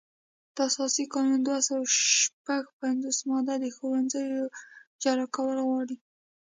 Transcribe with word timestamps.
د 0.55 0.57
اساسي 0.69 1.03
قانون 1.13 1.39
دوه 1.43 1.59
سوه 1.67 1.83
شپږ 2.21 2.63
پنځوسمه 2.81 3.29
ماده 3.39 3.55
د 3.59 3.65
ښوونځیو 3.75 4.45
جلا 5.03 5.25
کول 5.35 5.57
غواړي. 5.67 5.97